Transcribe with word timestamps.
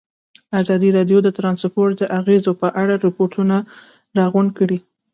ازادي 0.61 0.89
راډیو 0.97 1.19
د 1.23 1.29
ترانسپورټ 1.37 1.91
د 1.99 2.03
اغېزو 2.19 2.51
په 2.61 2.67
اړه 2.81 2.93
ریپوټونه 3.05 3.55
راغونډ 4.17 4.49
کړي. 4.59 4.77